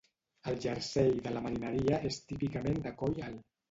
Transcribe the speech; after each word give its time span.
El 0.51 0.57
jersei 0.63 1.13
de 1.27 1.35
la 1.37 1.45
marineria 1.45 2.03
és 2.13 2.21
típicament 2.35 2.85
de 2.91 2.99
coll 3.05 3.27
alt. 3.33 3.51